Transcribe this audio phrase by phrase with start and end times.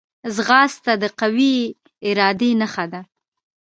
[0.35, 1.55] ځغاسته د قوي
[2.09, 3.01] ارادې نښه ده